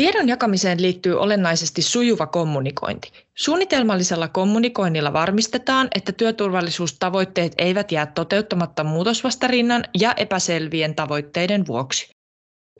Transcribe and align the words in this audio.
Tiedon 0.00 0.28
jakamiseen 0.28 0.82
liittyy 0.82 1.20
olennaisesti 1.20 1.82
sujuva 1.82 2.26
kommunikointi. 2.26 3.12
Suunnitelmallisella 3.34 4.28
kommunikoinnilla 4.28 5.12
varmistetaan, 5.12 5.88
että 5.94 6.12
työturvallisuustavoitteet 6.12 7.52
eivät 7.58 7.92
jää 7.92 8.06
toteuttamatta 8.06 8.84
muutosvastarinnan 8.84 9.84
ja 9.98 10.14
epäselvien 10.16 10.94
tavoitteiden 10.94 11.66
vuoksi. 11.66 12.16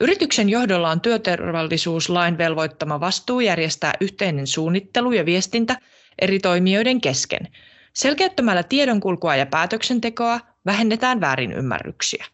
Yrityksen 0.01 0.49
johdolla 0.49 0.89
on 0.89 1.01
työturvallisuuslain 1.01 2.37
velvoittama 2.37 2.99
vastuu 2.99 3.39
järjestää 3.39 3.93
yhteinen 4.01 4.47
suunnittelu 4.47 5.11
ja 5.11 5.25
viestintä 5.25 5.77
eri 6.21 6.39
toimijoiden 6.39 7.01
kesken. 7.01 7.47
Selkeyttämällä 7.93 8.63
tiedonkulkua 8.63 9.35
ja 9.35 9.45
päätöksentekoa 9.45 10.39
vähennetään 10.65 11.21
väärinymmärryksiä. 11.21 12.25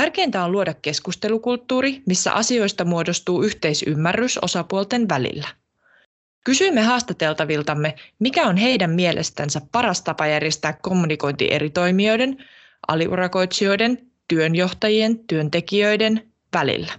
Tärkeintä 0.00 0.44
on 0.44 0.52
luoda 0.52 0.74
keskustelukulttuuri, 0.82 2.02
missä 2.06 2.32
asioista 2.32 2.84
muodostuu 2.84 3.42
yhteisymmärrys 3.42 4.38
osapuolten 4.42 5.08
välillä. 5.08 5.48
Kysyimme 6.44 6.80
haastateltaviltamme, 6.80 7.94
mikä 8.18 8.46
on 8.46 8.56
heidän 8.56 8.90
mielestänsä 8.90 9.60
paras 9.72 10.02
tapa 10.02 10.26
järjestää 10.26 10.78
kommunikointi 10.82 11.48
eri 11.50 11.70
toimijoiden, 11.70 12.44
aliurakoitsijoiden, 12.88 13.98
työnjohtajien, 14.28 15.18
työntekijöiden 15.18 16.32
välillä. 16.52 16.92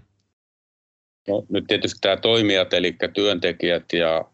No, 1.28 1.46
nyt 1.50 1.64
tietysti 1.68 1.98
tämä 2.02 2.18
toimijat, 2.18 2.74
eli 2.74 2.96
työntekijät 3.14 3.94
ja, 3.94 4.26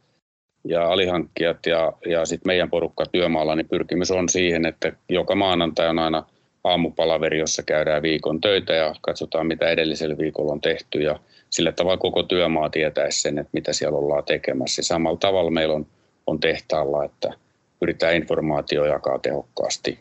ja 0.64 0.88
alihankkijat 0.88 1.66
ja, 1.66 1.94
ja 2.06 2.26
sitten 2.26 2.50
meidän 2.50 2.70
porukka 2.70 3.06
työmaalla, 3.06 3.56
niin 3.56 3.70
pyrkimys 3.70 4.12
on 4.12 4.30
siihen, 4.30 4.66
että 4.66 4.94
joka 5.10 5.36
maanantai 5.36 5.90
on 5.90 6.00
aina– 6.00 6.24
aamupalaveri, 6.70 7.40
jossa 7.40 7.64
käydään 7.64 8.02
viikon 8.02 8.42
töitä 8.42 8.74
ja 8.74 8.96
katsotaan, 9.02 9.48
mitä 9.48 9.70
edellisellä 9.70 10.18
viikolla 10.18 10.52
on 10.52 10.62
tehty 10.62 11.02
ja 11.02 11.20
sillä 11.50 11.72
tavalla 11.72 11.98
koko 11.98 12.24
työmaa 12.24 12.70
tietäisi 12.70 13.22
sen, 13.22 13.38
että 13.38 13.50
mitä 13.54 13.74
siellä 13.74 13.98
ollaan 13.98 14.24
tekemässä. 14.24 14.84
Samalla 14.84 15.18
tavalla 15.18 15.52
meillä 15.52 15.76
on, 15.76 15.88
on 16.28 16.40
tehtaalla, 16.40 17.04
että 17.04 17.34
pyritään 17.80 18.16
informaatio 18.16 18.86
jakaa 18.86 19.20
tehokkaasti. 19.20 20.00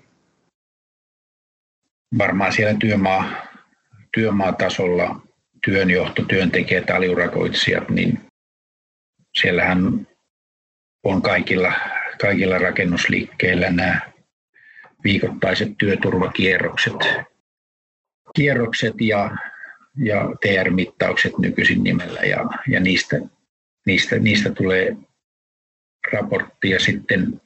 Varmaan 2.19 2.53
siellä 2.53 2.75
työmaa, 2.81 3.25
työmaatasolla 4.15 5.21
työnjohto, 5.65 6.23
työntekijät, 6.25 6.91
aliurakoitsijat, 6.91 7.89
niin 7.89 8.21
siellähän 9.41 10.07
on 11.05 11.23
kaikilla, 11.23 11.73
kaikilla 12.21 12.59
rakennusliikkeillä 12.59 13.71
nämä 13.71 14.01
viikoittaiset 15.05 15.69
työturvakierrokset. 15.79 16.95
Kierrokset 18.35 18.95
ja, 19.01 19.37
ja 19.97 20.31
TR-mittaukset 20.41 21.39
nykyisin 21.39 21.85
nimellä 21.85 22.21
ja, 22.21 22.45
ja 22.69 22.81
niistä, 22.81 23.21
niistä, 23.87 24.19
niistä 24.19 24.51
tulee 24.51 24.97
raporttia 26.13 26.81
sitten, 26.81 27.41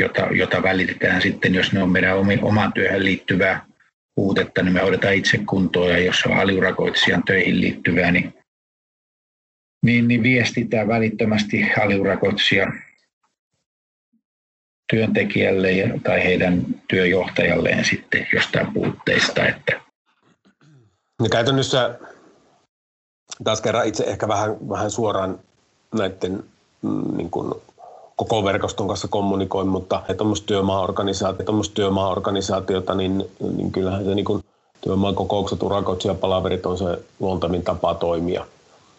jota, 0.00 0.28
jota 0.32 0.62
välitetään 0.62 1.22
sitten, 1.22 1.54
jos 1.54 1.72
ne 1.72 1.82
on 1.82 1.90
meidän 1.90 2.16
omaan 2.42 2.72
työhön 2.72 3.04
liittyvää 3.04 3.66
puutetta, 4.14 4.62
niin 4.62 4.72
me 4.72 4.80
hoidetaan 4.80 5.14
itse 5.14 5.38
kuntoon 5.38 5.90
ja 5.90 5.98
jos 5.98 6.24
on 6.26 6.32
aliurakoitsijan 6.32 7.22
töihin 7.22 7.60
liittyvää, 7.60 8.10
niin, 8.10 8.34
niin, 9.84 10.08
niin 10.08 10.22
viestitään 10.22 10.88
välittömästi 10.88 11.66
aliurakoitsija 11.82 12.72
työntekijälle 14.90 15.68
tai 16.02 16.24
heidän 16.24 16.66
työjohtajalleen 16.88 17.84
sitten 17.84 18.26
jostain 18.34 18.72
puutteista. 18.74 19.46
Että. 19.46 19.80
Ja 21.22 21.28
käytännössä 21.30 21.98
taas 23.44 23.60
kerran 23.60 23.86
itse 23.86 24.04
ehkä 24.04 24.28
vähän, 24.28 24.68
vähän 24.68 24.90
suoraan 24.90 25.38
näiden 25.94 26.44
mm, 26.82 27.16
niin 27.16 27.30
kuin 27.30 27.54
koko 28.16 28.44
verkoston 28.44 28.88
kanssa 28.88 29.08
kommunikoin, 29.08 29.68
mutta 29.68 30.02
tuommoista 30.16 30.46
työmaaorganisaatiota, 30.46 31.52
työmaaorganisaatiota 31.74 32.94
niin, 32.94 33.30
niin 33.56 33.72
kyllähän 33.72 34.04
se 34.04 34.14
niin 34.14 34.24
kuin 34.24 34.44
työmaan 34.80 35.14
kokoukset, 35.14 35.62
palaverit 36.20 36.66
on 36.66 36.78
se 36.78 36.98
luontavin 37.20 37.62
tapa 37.62 37.94
toimia. 37.94 38.46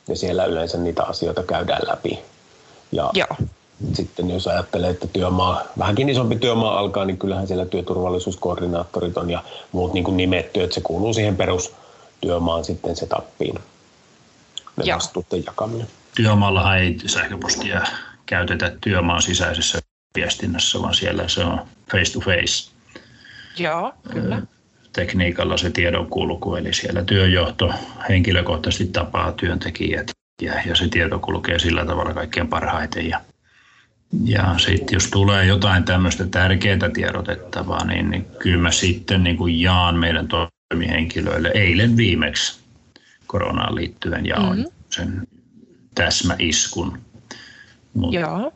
Ja 0.08 0.16
siellä 0.16 0.46
yleensä 0.46 0.78
niitä 0.78 1.04
asioita 1.04 1.44
käydään 1.44 1.82
läpi. 1.88 2.20
Ja 2.92 3.10
Joo 3.14 3.38
sitten 3.94 4.30
jos 4.30 4.48
ajattelee, 4.48 4.90
että 4.90 5.08
työmaa, 5.08 5.64
vähänkin 5.78 6.10
isompi 6.10 6.36
työmaa 6.36 6.80
alkaa, 6.80 7.06
niin 7.06 7.18
kyllähän 7.18 7.48
siellä 7.48 7.66
työturvallisuuskoordinaattorit 7.66 9.18
on 9.18 9.30
ja 9.30 9.44
muut 9.72 9.94
niin 9.94 10.04
kuin 10.04 10.18
nimetty, 10.18 10.64
että 10.64 10.74
se 10.74 10.82
kuuluu 10.82 11.14
siihen 11.14 11.36
perustyömaan 11.36 12.66
sitten 12.66 12.96
se 12.96 13.06
tappiin, 13.06 13.56
ne 14.78 14.94
vastuutten 14.96 15.46
jakaminen. 15.46 15.88
Työmaallahan 16.16 16.80
ei 16.80 16.98
sähköpostia 17.06 17.82
käytetä 18.26 18.72
työmaan 18.82 19.22
sisäisessä 19.22 19.80
viestinnässä, 20.16 20.82
vaan 20.82 20.94
siellä 20.94 21.28
se 21.28 21.44
on 21.44 21.62
face 21.92 22.14
to 22.14 22.20
face. 22.20 22.72
Joo, 23.58 23.94
kyllä. 24.12 24.42
Tekniikalla 24.94 25.58
se 25.58 25.70
tiedon 25.70 26.08
kulku, 26.08 26.56
eli 26.56 26.74
siellä 26.74 27.04
työjohto 27.04 27.74
henkilökohtaisesti 28.10 28.86
tapaa 28.86 29.32
työntekijät 29.32 30.12
ja, 30.42 30.54
ja 30.66 30.76
se 30.76 30.88
tieto 30.88 31.20
kulkee 31.20 31.60
sillä 31.60 31.86
tavalla 31.86 32.14
kaikkein 32.14 32.48
parhaiten. 32.48 33.10
Ja 33.10 33.22
ja 34.24 34.56
sitten 34.58 34.94
jos 34.96 35.08
tulee 35.08 35.46
jotain 35.46 35.84
tämmöistä 35.84 36.26
tärkeää 36.26 36.90
tiedotettavaa, 36.94 37.86
niin, 37.86 38.10
niin 38.10 38.26
kyllä 38.40 38.62
mä 38.62 38.72
sitten 38.72 39.24
niin 39.24 39.38
kuin 39.38 39.62
jaan 39.62 39.96
meidän 39.96 40.28
toimihenkilöille 40.28 41.52
eilen 41.54 41.98
viimeksi 41.98 42.60
koronaan 43.28 43.76
liittyen 43.76 44.26
ja 44.26 44.36
mm-hmm. 44.40 44.66
sen 44.90 45.28
täsmäiskun. 45.96 47.00
Mutta 47.94 48.20
Joo. 48.20 48.52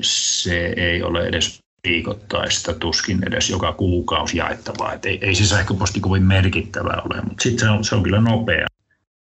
se 0.00 0.66
ei 0.76 1.02
ole 1.02 1.26
edes 1.26 1.62
viikoittaista, 1.88 2.72
tuskin 2.72 3.18
edes 3.26 3.50
joka 3.50 3.72
kuukausi 3.72 4.38
jaettavaa. 4.38 4.92
Et 4.92 5.06
ei, 5.06 5.18
ei 5.22 5.34
se 5.34 5.46
sähköposti 5.46 6.00
kovin 6.00 6.22
merkittävä 6.22 7.02
ole, 7.04 7.22
mutta 7.22 7.42
sitten 7.42 7.66
se 7.66 7.70
on, 7.70 7.84
se 7.84 7.94
on 7.94 8.02
kyllä 8.02 8.20
nopea. 8.20 8.66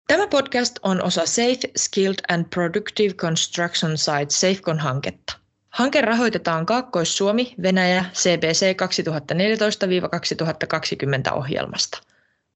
Tämä 0.06 0.26
podcast 0.26 0.78
on 0.82 1.02
osa 1.02 1.26
Safe, 1.26 1.70
Skilled 1.76 2.18
and 2.28 2.46
Productive 2.54 3.14
Construction 3.14 3.98
Site 3.98 4.30
SafeCon-hanketta. 4.30 5.41
Hanke 5.72 6.00
rahoitetaan 6.00 6.66
Kaakkois-Suomi, 6.66 7.54
Venäjä, 7.62 8.04
CBC 8.12 8.76
2014-2020 11.30 11.34
ohjelmasta. 11.34 11.98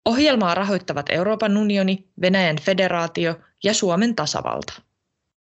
Ohjelmaa 0.04 0.54
rahoittavat 0.54 1.06
Euroopan 1.10 1.56
unioni, 1.56 2.09
Venäjän 2.21 2.56
federaatio 2.56 3.34
ja 3.65 3.75
Suomen 3.75 4.15
tasavalta. 4.15 4.82